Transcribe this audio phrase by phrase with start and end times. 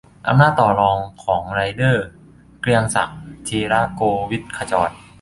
[0.27, 2.05] อำนาจต่อรองของไรเดอร์-
[2.61, 4.91] เกรียงศักดิ์ ธีระโกวิทขจร